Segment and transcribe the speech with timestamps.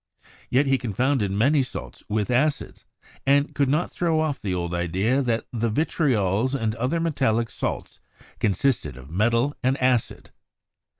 [0.49, 2.85] Yet he confounded many salts with acids,
[3.23, 7.99] and could not throw off the old idea that the vitriols and other metallic salts
[8.39, 10.31] consisted of metal and acid.